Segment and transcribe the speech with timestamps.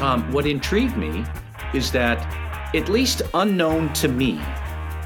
[0.00, 1.26] Tom, what intrigued me
[1.74, 2.16] is that,
[2.74, 4.40] at least unknown to me,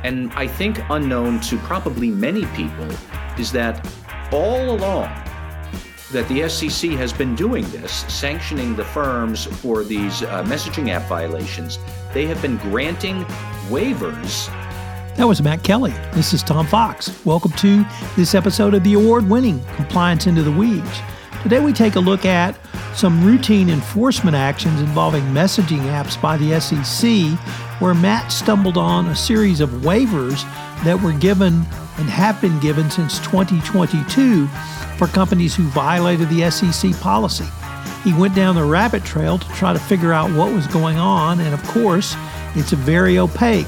[0.04, 2.88] and I think unknown to probably many people,
[3.36, 3.84] is that
[4.30, 5.12] all along
[6.12, 11.08] that the SEC has been doing this, sanctioning the firms for these uh, messaging app
[11.08, 11.80] violations.
[12.12, 13.24] They have been granting
[13.66, 14.46] waivers.
[15.16, 15.90] That was Matt Kelly.
[16.12, 17.10] This is Tom Fox.
[17.24, 17.84] Welcome to
[18.14, 21.00] this episode of the award winning Compliance Into the Weeds.
[21.42, 22.56] Today we take a look at
[22.94, 27.38] some routine enforcement actions involving messaging apps by the SEC,
[27.80, 30.42] where Matt stumbled on a series of waivers
[30.84, 31.64] that were given
[31.96, 34.46] and have been given since 2022
[34.96, 37.46] for companies who violated the SEC policy.
[38.04, 41.40] He went down the rabbit trail to try to figure out what was going on,
[41.40, 42.14] and of course,
[42.54, 43.66] it's very opaque.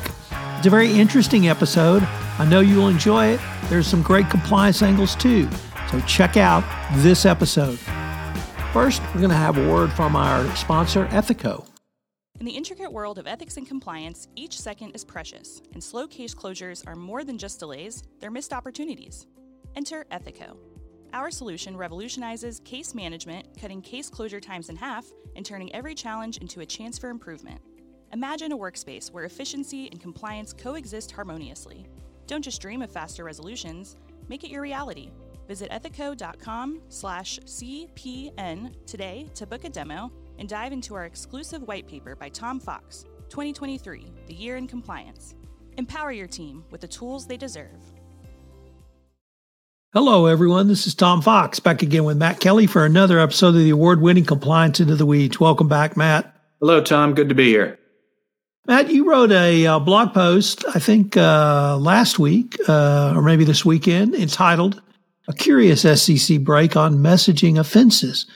[0.59, 2.03] It's a very interesting episode.
[2.39, 3.41] I know you'll enjoy it.
[3.65, 5.49] There's some great compliance angles too.
[5.91, 6.65] So check out
[6.97, 7.79] this episode.
[8.77, 11.67] First, we're going to have a word from our sponsor, Ethico.
[12.41, 16.35] In the intricate world of ethics and compliance, each second is precious, and slow case
[16.35, 19.29] closures are more than just delays, they're missed opportunities.
[19.77, 20.59] Enter Ethico.
[21.15, 25.07] Our solution revolutionizes case management, cutting case closure times in half
[25.37, 27.63] and turning every challenge into a chance for improvement.
[28.13, 31.87] Imagine a workspace where efficiency and compliance coexist harmoniously.
[32.27, 33.97] Don't just dream of faster resolutions,
[34.29, 35.13] make it your reality.
[35.47, 41.87] Visit ethico.com slash CPN today to book a demo and dive into our exclusive white
[41.87, 45.35] paper by Tom Fox, 2023, The Year in Compliance.
[45.77, 47.83] Empower your team with the tools they deserve.
[49.93, 50.69] Hello, everyone.
[50.69, 54.01] This is Tom Fox back again with Matt Kelly for another episode of the award
[54.01, 55.41] winning Compliance Into the Weeds.
[55.41, 56.35] Welcome back, Matt.
[56.61, 57.15] Hello, Tom.
[57.15, 57.79] Good to be here.
[58.67, 63.45] Matt, you wrote a uh, blog post, I think uh, last week uh, or maybe
[63.45, 64.83] this weekend, entitled
[65.29, 68.27] A Curious SEC Break on Messaging Offenses.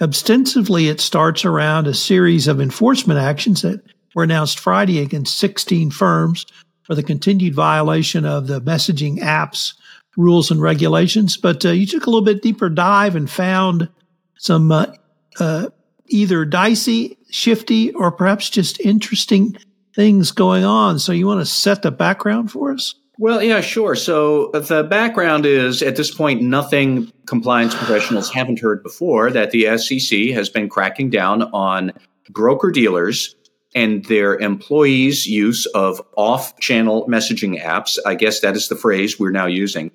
[0.00, 3.80] Ostensibly, it starts around a series of enforcement actions that
[4.14, 6.44] were announced Friday against 16 firms
[6.82, 9.74] for the continued violation of the messaging apps
[10.16, 11.36] rules and regulations.
[11.36, 13.88] But uh, you took a little bit deeper dive and found
[14.38, 14.86] some uh,
[15.38, 15.68] uh,
[16.06, 19.56] either dicey, shifty, or perhaps just interesting
[19.94, 20.98] things going on.
[20.98, 22.94] So you want to set the background for us?
[23.18, 23.94] Well, yeah, sure.
[23.94, 29.52] So uh, the background is at this point, nothing compliance professionals haven't heard before that
[29.52, 31.92] the SEC has been cracking down on
[32.30, 33.36] broker dealers
[33.74, 37.98] and their employees' use of off channel messaging apps.
[38.04, 39.90] I guess that is the phrase we're now using.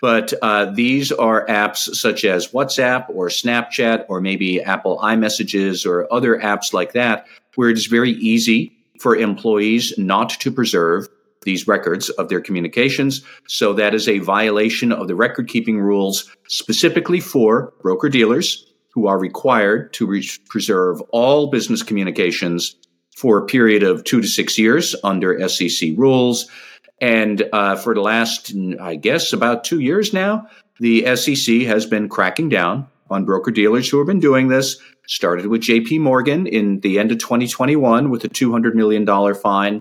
[0.00, 6.12] But uh, these are apps such as WhatsApp or Snapchat or maybe Apple iMessages or
[6.12, 11.08] other apps like that, where it is very easy for employees not to preserve
[11.46, 13.24] these records of their communications.
[13.48, 19.06] So that is a violation of the record keeping rules specifically for broker dealers who
[19.06, 22.76] are required to re- preserve all business communications
[23.16, 26.46] for a period of two to six years under SEC rules.
[27.00, 30.46] And uh, for the last, I guess, about two years now,
[30.80, 34.78] the SEC has been cracking down on broker dealers who have been doing this.
[35.06, 39.80] Started with JP Morgan in the end of 2021 with a $200 million fine.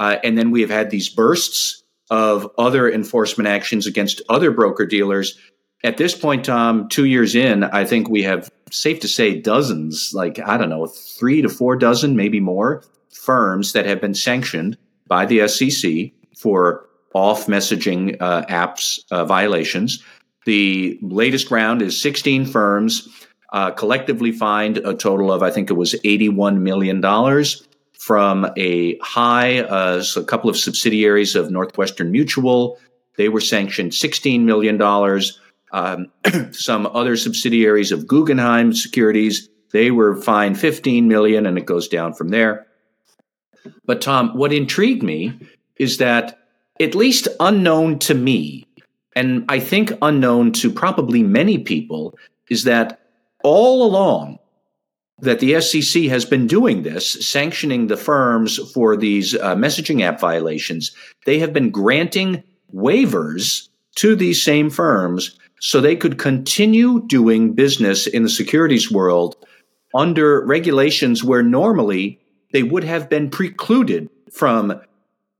[0.00, 4.86] Uh, and then we have had these bursts of other enforcement actions against other broker
[4.86, 5.38] dealers.
[5.84, 10.12] At this point, Tom, two years in, I think we have safe to say dozens,
[10.14, 14.78] like, I don't know, three to four dozen, maybe more firms that have been sanctioned
[15.06, 20.02] by the SEC for off messaging uh, apps uh, violations.
[20.46, 23.08] The latest round is 16 firms
[23.52, 27.00] uh, collectively fined a total of, I think it was $81 million
[28.00, 32.78] from a high, uh, so a couple of subsidiaries of Northwestern Mutual.
[33.18, 34.80] They were sanctioned $16 million.
[35.70, 36.10] Um,
[36.52, 42.14] some other subsidiaries of Guggenheim Securities, they were fined 15 million and it goes down
[42.14, 42.66] from there.
[43.84, 45.38] But Tom, what intrigued me
[45.76, 46.38] is that
[46.80, 48.66] at least unknown to me,
[49.14, 52.18] and I think unknown to probably many people,
[52.48, 52.98] is that
[53.44, 54.38] all along
[55.22, 60.20] that the SEC has been doing this, sanctioning the firms for these uh, messaging app
[60.20, 60.92] violations.
[61.26, 62.42] They have been granting
[62.74, 69.36] waivers to these same firms so they could continue doing business in the securities world
[69.94, 72.18] under regulations where normally
[72.52, 74.80] they would have been precluded from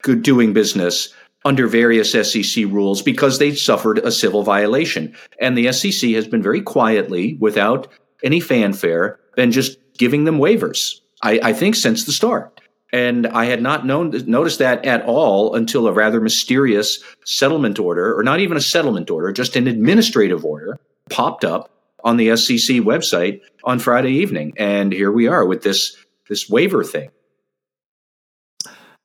[0.02, 5.14] doing business under various SEC rules because they suffered a civil violation.
[5.40, 7.88] And the SEC has been very quietly, without
[8.22, 12.60] any fanfare, been just giving them waivers, I, I think, since the start.
[12.92, 18.18] And I had not known, noticed that at all until a rather mysterious settlement order,
[18.18, 20.78] or not even a settlement order, just an administrative order
[21.08, 21.70] popped up
[22.04, 24.52] on the SEC website on Friday evening.
[24.58, 25.96] And here we are with this
[26.28, 27.10] this waiver thing.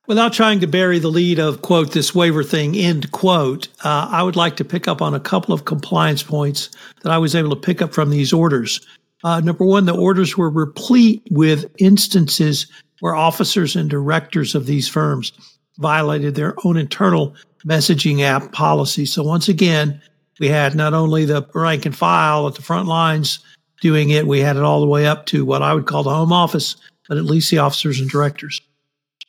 [0.06, 4.22] Without trying to bury the lead of, quote, this waiver thing, end quote, uh, I
[4.22, 6.70] would like to pick up on a couple of compliance points
[7.02, 8.80] that I was able to pick up from these orders.
[9.26, 12.68] Uh, number one, the orders were replete with instances
[13.00, 15.32] where officers and directors of these firms
[15.78, 17.34] violated their own internal
[17.66, 19.04] messaging app policy.
[19.04, 20.00] So once again,
[20.38, 23.40] we had not only the rank and file at the front lines
[23.80, 26.14] doing it, we had it all the way up to what I would call the
[26.14, 26.76] home office,
[27.08, 28.60] but at least the officers and directors.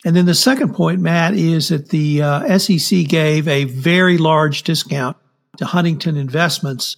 [0.06, 4.62] And then the second point, Matt, is that the uh, SEC gave a very large
[4.62, 5.18] discount
[5.58, 6.98] to Huntington Investments,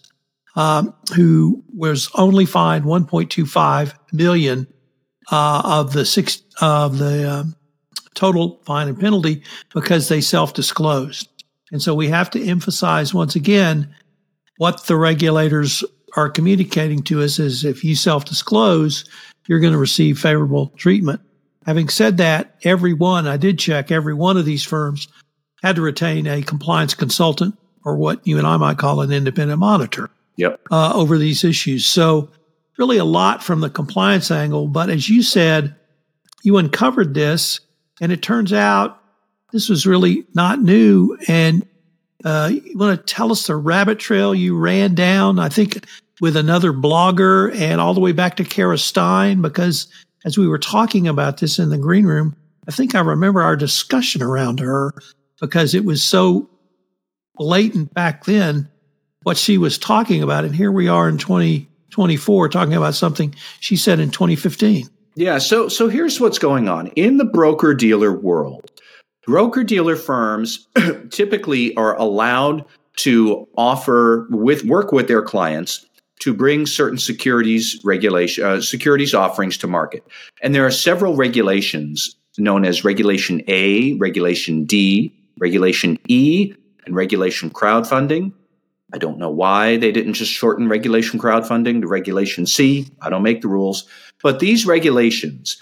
[0.55, 4.67] um, who was only fined 1.25 million
[5.31, 7.55] uh, of the six of the um,
[8.15, 9.43] total fine and penalty
[9.73, 11.27] because they self-disclosed.
[11.71, 13.93] And so we have to emphasize once again
[14.57, 15.83] what the regulators
[16.15, 19.05] are communicating to us is if you self-disclose,
[19.47, 21.21] you're going to receive favorable treatment.
[21.65, 25.07] Having said that, every one, I did check, every one of these firms
[25.61, 29.59] had to retain a compliance consultant or what you and I might call an independent
[29.59, 30.61] monitor yep.
[30.71, 31.85] Uh, over these issues.
[31.85, 32.29] So,
[32.77, 34.67] really a lot from the compliance angle.
[34.67, 35.75] But as you said,
[36.43, 37.59] you uncovered this,
[37.99, 39.01] and it turns out
[39.51, 41.17] this was really not new.
[41.27, 41.67] And
[42.23, 45.85] uh, you want to tell us the rabbit trail you ran down, I think,
[46.21, 49.87] with another blogger and all the way back to Kara Stein, because
[50.25, 52.35] as we were talking about this in the green room,
[52.67, 54.93] I think I remember our discussion around her
[55.39, 56.49] because it was so
[57.35, 58.69] blatant back then
[59.29, 60.43] what she was talking about.
[60.43, 64.89] And here we are in 2024 talking about something she said in 2015.
[65.13, 66.87] Yeah, so so here's what's going on.
[66.95, 68.71] In the broker dealer world,
[69.27, 70.67] broker dealer firms
[71.11, 72.65] typically are allowed
[73.01, 75.85] to offer with work with their clients
[76.21, 80.03] to bring certain securities regulation uh, securities offerings to market.
[80.41, 86.51] And there are several regulations known as Regulation A, Regulation D, Regulation E,
[86.87, 88.33] and Regulation Crowdfunding.
[88.93, 92.87] I don't know why they didn't just shorten Regulation Crowdfunding to Regulation C.
[93.01, 93.87] I don't make the rules.
[94.23, 95.57] But these regulations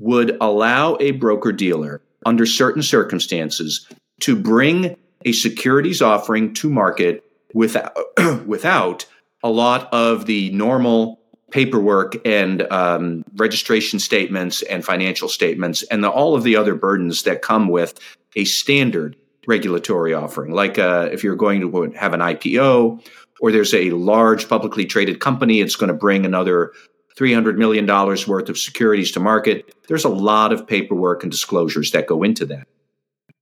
[0.00, 3.86] would allow a broker dealer under certain circumstances
[4.20, 7.24] to bring a securities offering to market
[7.54, 7.96] without,
[8.46, 9.06] without
[9.42, 11.20] a lot of the normal
[11.50, 17.24] paperwork and um, registration statements and financial statements and the, all of the other burdens
[17.24, 17.98] that come with
[18.34, 19.14] a standard
[19.46, 20.52] regulatory offering.
[20.52, 23.04] Like uh, if you're going to have an IPO
[23.40, 26.72] or there's a large publicly traded company, it's going to bring another
[27.16, 29.74] $300 million worth of securities to market.
[29.88, 32.66] There's a lot of paperwork and disclosures that go into that.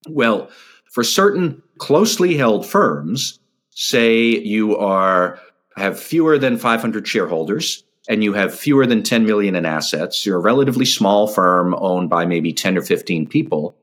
[0.09, 0.51] Well,
[0.91, 3.39] for certain closely held firms,
[3.71, 5.39] say you are
[5.77, 10.39] have fewer than 500 shareholders and you have fewer than 10 million in assets, you're
[10.39, 13.77] a relatively small firm owned by maybe 10 or 15 people,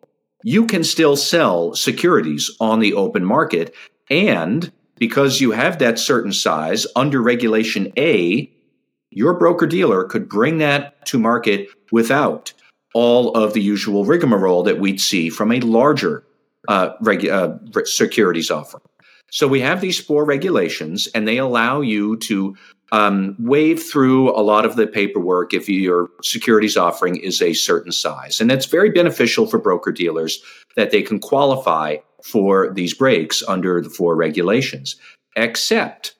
[0.44, 3.76] you can still sell securities on the open market.
[4.10, 8.52] And because you have that certain size under regulation A,
[9.10, 12.54] your broker dealer could bring that to market without
[12.94, 16.24] all of the usual rigmarole that we'd see from a larger
[16.68, 18.84] uh, regu- uh, securities offering.
[19.32, 22.56] So we have these four regulations, and they allow you to
[22.92, 27.92] um, wave through a lot of the paperwork if your securities offering is a certain
[27.92, 28.40] size.
[28.40, 30.42] And that's very beneficial for broker dealers
[30.76, 34.96] that they can qualify for these breaks under the four regulations.
[35.36, 36.16] Except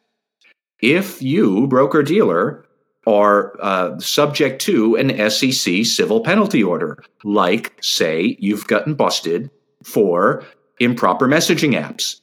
[0.82, 2.66] if you, broker dealer,
[3.08, 9.50] are uh, subject to an SEC civil penalty order, like, say, you've gotten busted
[9.84, 10.44] for
[10.80, 12.20] improper messaging apps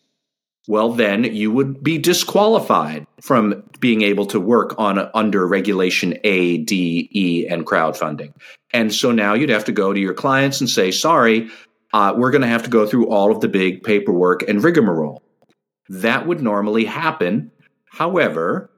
[0.66, 6.58] well, then you would be disqualified from being able to work on under regulation A,
[6.58, 8.32] D, E, and crowdfunding.
[8.72, 11.50] And so now you'd have to go to your clients and say, sorry,
[11.92, 15.22] uh, we're going to have to go through all of the big paperwork and rigmarole.
[15.88, 17.52] That would normally happen.
[17.90, 18.70] However,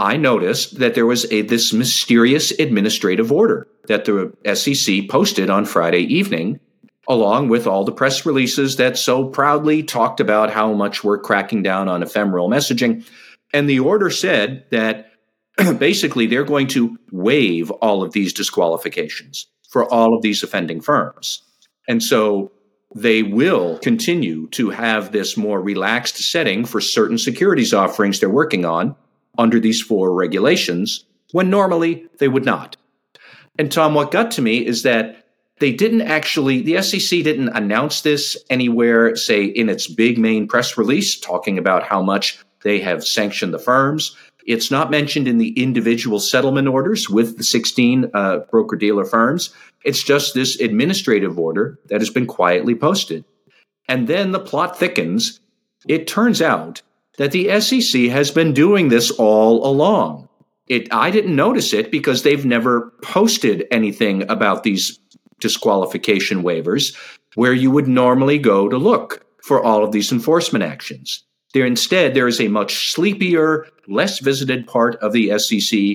[0.00, 5.66] I noticed that there was a this mysterious administrative order that the SEC posted on
[5.66, 6.60] Friday evening
[7.08, 11.62] along with all the press releases that so proudly talked about how much we're cracking
[11.62, 13.04] down on ephemeral messaging.
[13.52, 15.10] And the order said that
[15.78, 21.42] basically they're going to waive all of these disqualifications for all of these offending firms.
[21.88, 22.52] And so
[22.94, 28.64] they will continue to have this more relaxed setting for certain securities offerings they're working
[28.64, 28.94] on
[29.36, 32.76] under these four regulations when normally they would not.
[33.58, 35.27] And Tom, what got to me is that
[35.60, 40.76] they didn't actually, the SEC didn't announce this anywhere, say in its big main press
[40.78, 44.16] release, talking about how much they have sanctioned the firms.
[44.46, 49.50] It's not mentioned in the individual settlement orders with the 16 uh, broker dealer firms.
[49.84, 53.24] It's just this administrative order that has been quietly posted.
[53.88, 55.40] And then the plot thickens.
[55.86, 56.82] It turns out
[57.18, 60.28] that the SEC has been doing this all along.
[60.66, 64.98] It, I didn't notice it because they've never posted anything about these
[65.40, 66.96] disqualification waivers
[67.34, 71.22] where you would normally go to look for all of these enforcement actions.
[71.54, 75.94] There instead there is a much sleepier, less visited part of the SEC,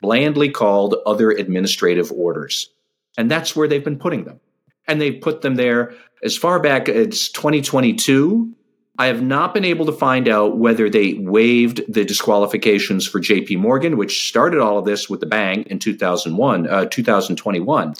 [0.00, 2.68] blandly called other administrative orders.
[3.16, 4.40] And that's where they've been putting them.
[4.86, 8.52] And they've put them there as far back as 2022.
[9.00, 13.58] I have not been able to find out whether they waived the disqualifications for JP
[13.58, 17.94] Morgan, which started all of this with the bang in 2001, uh, 2021.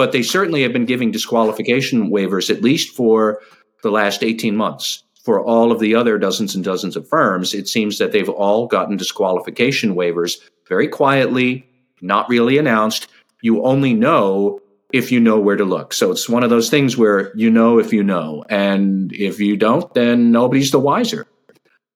[0.00, 3.42] But they certainly have been giving disqualification waivers at least for
[3.82, 7.68] the last 18 months for all of the other dozens and dozens of firms, it
[7.68, 11.68] seems that they've all gotten disqualification waivers very quietly,
[12.00, 13.08] not really announced.
[13.42, 15.92] You only know if you know where to look.
[15.92, 18.42] So it's one of those things where you know if you know.
[18.48, 21.26] And if you don't, then nobody's the wiser.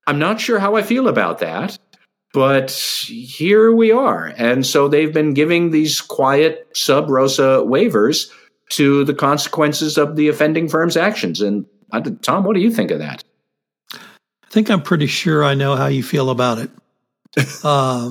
[0.07, 1.79] I'm not sure how I feel about that,
[2.35, 4.35] but here we are.
[4.37, 8.29] And so they've been giving these quiet sub rosa waivers
[8.71, 11.41] to the consequences of the offending firm's actions.
[11.41, 11.65] And
[12.23, 13.23] Tom, what do you think of that?
[13.93, 16.71] I think I'm pretty sure I know how you feel about it.
[17.65, 18.11] uh,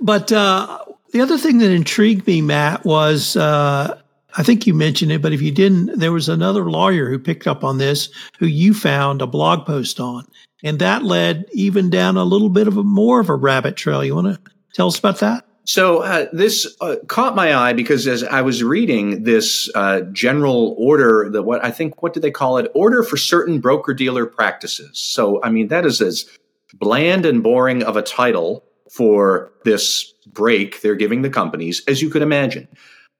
[0.00, 0.78] but uh,
[1.12, 4.00] the other thing that intrigued me, Matt, was uh,
[4.36, 7.48] I think you mentioned it, but if you didn't, there was another lawyer who picked
[7.48, 8.08] up on this
[8.38, 10.24] who you found a blog post on.
[10.62, 14.04] And that led even down a little bit of a more of a rabbit trail.
[14.04, 15.44] You want to tell us about that?
[15.68, 20.74] So uh, this uh, caught my eye because as I was reading this uh, general
[20.78, 22.70] order, the what I think what do they call it?
[22.74, 24.98] Order for certain broker dealer practices.
[24.98, 26.24] So I mean that is as
[26.72, 32.08] bland and boring of a title for this break they're giving the companies as you
[32.08, 32.66] could imagine.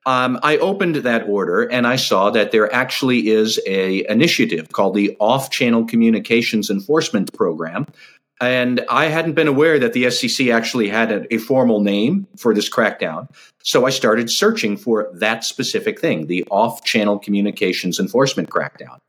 [0.08, 4.94] Um, I opened that order and I saw that there actually is a initiative called
[4.94, 7.86] the Off Channel Communications Enforcement Program
[8.40, 12.54] and I hadn't been aware that the SEC actually had a, a, formal name for
[12.54, 13.28] this crackdown.
[13.62, 19.00] So I started searching for that specific thing, the off channel communications enforcement crackdown.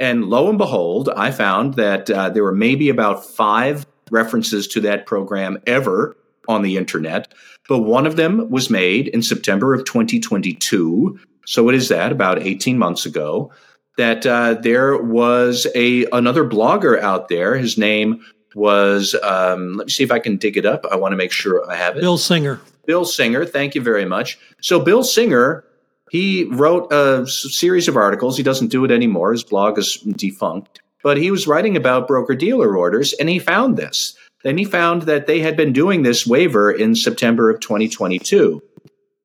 [0.00, 4.80] And lo and behold, I found that uh, there were maybe about five references to
[4.80, 6.16] that program ever
[6.50, 7.32] on the internet.
[7.68, 11.18] But one of them was made in September of 2022.
[11.46, 13.52] So it is that about 18 months ago
[13.96, 17.56] that uh, there was a another blogger out there.
[17.56, 20.84] His name was um, let me see if I can dig it up.
[20.90, 22.00] I want to make sure I have it.
[22.00, 22.60] Bill Singer.
[22.86, 24.38] Bill Singer, thank you very much.
[24.60, 25.64] So Bill Singer,
[26.10, 28.36] he wrote a series of articles.
[28.36, 29.32] He doesn't do it anymore.
[29.32, 30.80] His blog is defunct.
[31.02, 34.14] But he was writing about broker dealer orders, and he found this.
[34.42, 38.62] Then he found that they had been doing this waiver in September of 2022.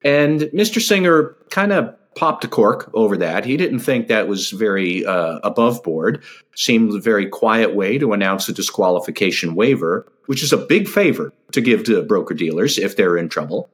[0.04, 0.80] And Mr.
[0.80, 3.44] Singer kind of popped a cork over that.
[3.44, 6.22] He didn't think that was very uh, above board.
[6.54, 11.32] Seemed a very quiet way to announce a disqualification waiver, which is a big favor
[11.52, 13.70] to give to broker dealers if they're in trouble.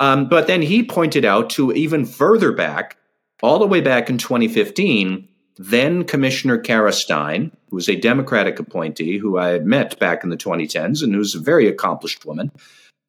[0.00, 2.96] Um, but then he pointed out to even further back,
[3.42, 9.38] all the way back in 2015, then Commissioner Kara Stein, was a Democratic appointee who
[9.38, 12.50] I met back in the 2010s and who's a very accomplished woman,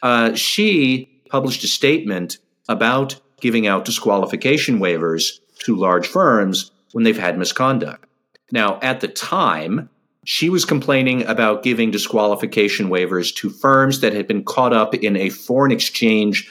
[0.02, 7.18] uh, she published a statement about giving out disqualification waivers to large firms when they've
[7.18, 8.06] had misconduct.
[8.52, 9.90] Now, at the time,
[10.26, 15.16] she was complaining about giving disqualification waivers to firms that had been caught up in
[15.16, 16.50] a foreign exchange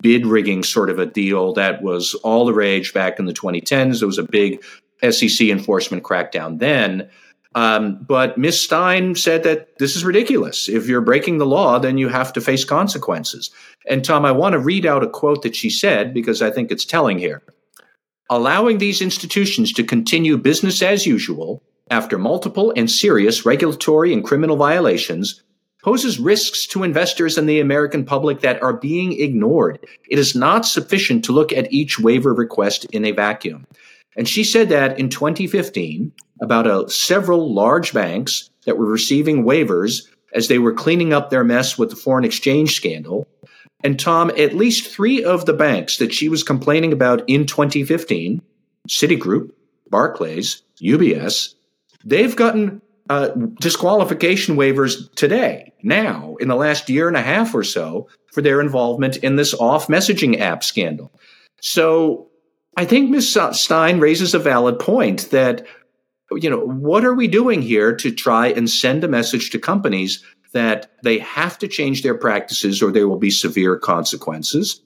[0.00, 3.98] bid rigging sort of a deal that was all the rage back in the 2010s.
[3.98, 4.64] There was a big
[5.08, 7.08] SEC enforcement crackdown then.
[7.56, 8.60] Um, but Ms.
[8.60, 10.68] Stein said that this is ridiculous.
[10.68, 13.50] If you're breaking the law, then you have to face consequences.
[13.88, 16.70] And Tom, I want to read out a quote that she said because I think
[16.70, 17.42] it's telling here.
[18.28, 24.56] Allowing these institutions to continue business as usual after multiple and serious regulatory and criminal
[24.56, 25.42] violations
[25.82, 29.78] poses risks to investors and the American public that are being ignored.
[30.10, 33.66] It is not sufficient to look at each waiver request in a vacuum.
[34.16, 40.06] And she said that in 2015 about a, several large banks that were receiving waivers
[40.34, 43.28] as they were cleaning up their mess with the foreign exchange scandal.
[43.84, 48.42] And Tom, at least three of the banks that she was complaining about in 2015,
[48.88, 49.50] Citigroup,
[49.90, 51.54] Barclays, UBS,
[52.04, 53.28] they've gotten uh,
[53.60, 58.60] disqualification waivers today, now, in the last year and a half or so, for their
[58.60, 61.12] involvement in this off messaging app scandal.
[61.60, 62.28] So
[62.76, 63.38] I think Ms.
[63.52, 65.66] Stein raises a valid point that,
[66.32, 70.22] you know, what are we doing here to try and send a message to companies
[70.52, 74.82] that they have to change their practices or there will be severe consequences,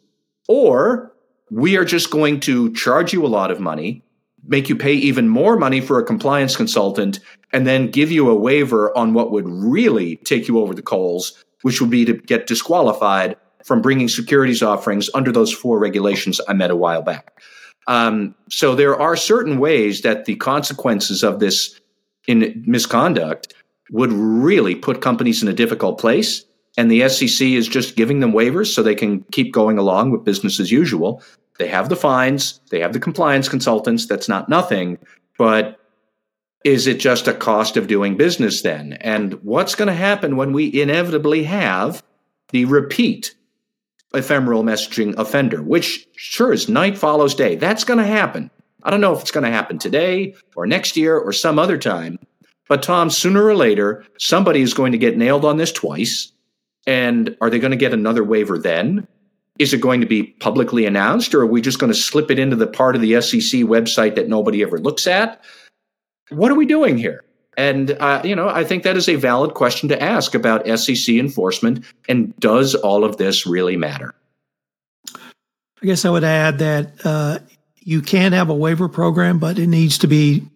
[0.49, 1.13] or
[1.51, 4.05] we are just going to charge you a lot of money,
[4.47, 7.19] make you pay even more money for a compliance consultant,
[7.53, 11.45] and then give you a waiver on what would really take you over the coals,
[11.63, 16.53] which would be to get disqualified from bringing securities offerings under those four regulations I
[16.53, 17.41] met a while back.
[17.91, 21.81] Um, so there are certain ways that the consequences of this
[22.29, 23.53] in misconduct
[23.91, 26.45] would really put companies in a difficult place.
[26.79, 30.23] And the SEC is just giving them waivers so they can keep going along with
[30.23, 31.21] business as usual.
[31.59, 34.07] They have the fines, they have the compliance consultants.
[34.07, 34.97] That's not nothing.
[35.37, 35.81] But
[36.65, 38.93] is it just a cost of doing business then?
[39.01, 42.05] And what's going to happen when we inevitably have
[42.51, 43.35] the repeat
[44.15, 47.57] ephemeral messaging offender, which sure as night follows day?
[47.57, 48.51] That's going to happen.
[48.83, 51.79] I don't know if it's going to happen today or next year or some other
[51.79, 52.19] time.
[52.69, 56.33] But Tom, sooner or later, somebody is going to get nailed on this twice.
[56.87, 59.07] And are they going to get another waiver then?
[59.59, 62.39] Is it going to be publicly announced, or are we just going to slip it
[62.39, 65.43] into the part of the SEC website that nobody ever looks at?
[66.31, 67.25] What are we doing here?
[67.61, 71.15] And uh, you know, I think that is a valid question to ask about SEC
[71.17, 71.85] enforcement.
[72.09, 74.15] And does all of this really matter?
[75.15, 77.41] I guess I would add that uh,
[77.81, 80.49] you can have a waiver program, but it needs to be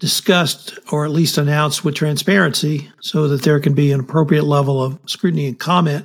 [0.00, 4.82] discussed or at least announced with transparency so that there can be an appropriate level
[4.82, 6.04] of scrutiny and comment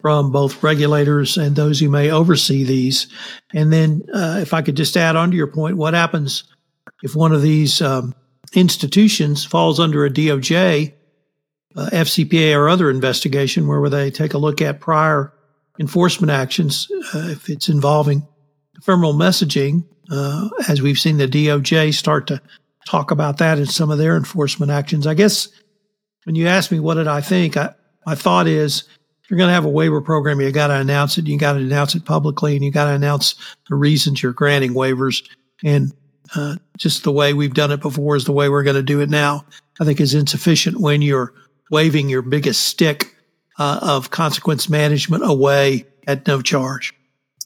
[0.00, 3.08] from both regulators and those who may oversee these.
[3.52, 6.44] And then, uh, if I could just add on to your point, what happens
[7.02, 8.14] if one of these um,
[8.54, 10.92] institutions falls under a DOJ,
[11.76, 15.32] uh, FCPA, or other investigation where they take a look at prior
[15.78, 18.26] enforcement actions, uh, if it's involving
[18.76, 22.40] ephemeral messaging, uh, as we've seen the DOJ start to
[22.86, 25.06] talk about that in some of their enforcement actions.
[25.06, 25.48] I guess
[26.24, 27.74] when you ask me what did I think, I,
[28.06, 28.84] my thought is
[29.30, 31.28] you're going to have a waiver program, you got to announce it.
[31.28, 33.36] You got to announce it publicly, and you got to announce
[33.68, 35.22] the reasons you're granting waivers.
[35.62, 35.92] And
[36.34, 39.00] uh, just the way we've done it before is the way we're going to do
[39.00, 39.44] it now.
[39.78, 41.32] I think is insufficient when you're
[41.70, 43.14] waving your biggest stick
[43.58, 46.94] uh, of consequence management away at no charge.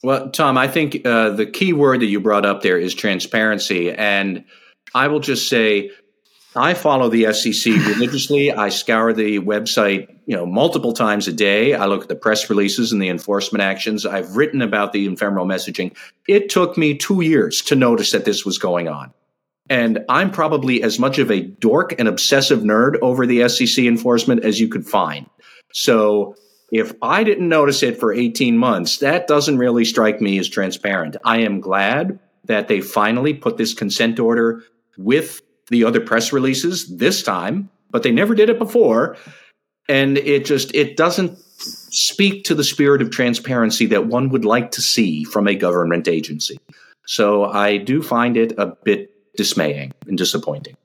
[0.03, 3.91] Well, Tom, I think uh, the key word that you brought up there is transparency.
[3.91, 4.45] And
[4.95, 5.91] I will just say,
[6.55, 8.53] I follow the SEC religiously.
[8.53, 11.75] I scour the website, you know, multiple times a day.
[11.75, 14.07] I look at the press releases and the enforcement actions.
[14.07, 15.97] I've written about the ephemeral messaging.
[16.29, 19.13] It took me two years to notice that this was going on.
[19.71, 24.45] And I'm probably as much of a dork and obsessive nerd over the SEC enforcement
[24.45, 25.27] as you could find.
[25.73, 26.35] So
[26.71, 31.17] if I didn't notice it for 18 months, that doesn't really strike me as transparent.
[31.25, 34.63] I am glad that they finally put this consent order
[34.99, 39.17] with the other press releases this time, but they never did it before.
[39.89, 44.71] And it just it doesn't speak to the spirit of transparency that one would like
[44.73, 46.59] to see from a government agency.
[47.07, 50.77] So I do find it a bit dismaying and disappointing.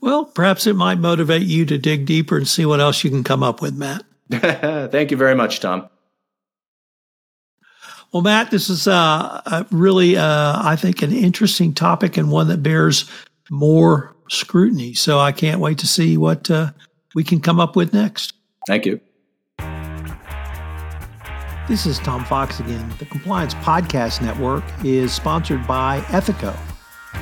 [0.00, 3.24] Well, perhaps it might motivate you to dig deeper and see what else you can
[3.24, 4.04] come up with, Matt.
[4.30, 5.88] Thank you very much, Tom.
[8.12, 12.62] Well, Matt, this is uh, really, uh, I think, an interesting topic and one that
[12.62, 13.10] bears
[13.50, 14.94] more scrutiny.
[14.94, 16.70] So I can't wait to see what uh,
[17.14, 18.34] we can come up with next.
[18.66, 19.00] Thank you.
[21.68, 22.94] This is Tom Fox again.
[23.00, 26.56] The Compliance Podcast Network is sponsored by Ethico.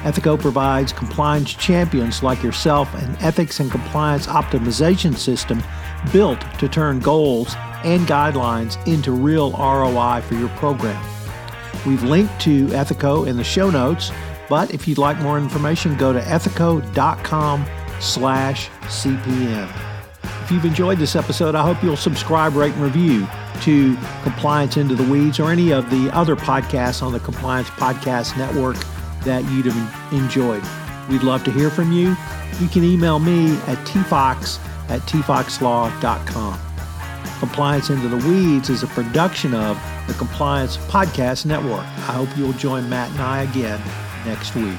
[0.02, 5.62] Ethico provides compliance champions like yourself an ethics and compliance optimization system
[6.12, 7.54] built to turn goals
[7.84, 11.02] and guidelines into real ROI for your program.
[11.86, 14.12] We've linked to Ethico in the show notes,
[14.50, 17.64] but if you'd like more information, go to ethico.com
[17.98, 19.70] slash CPN.
[20.42, 23.26] If you've enjoyed this episode, I hope you'll subscribe, rate, and review
[23.62, 28.36] to Compliance Into the Weeds or any of the other podcasts on the Compliance Podcast
[28.36, 28.76] Network
[29.24, 30.62] that you'd have enjoyed.
[31.08, 32.16] We'd love to hear from you.
[32.60, 36.60] You can email me at tfox at tfoxlaw.com.
[37.38, 41.80] Compliance Into the Weeds is a production of the Compliance Podcast Network.
[41.80, 43.80] I hope you'll join Matt and I again
[44.24, 44.78] next week.